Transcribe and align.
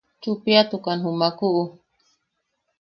Chuppiatukan 0.21 0.97
jumakuʼu. 1.03 1.63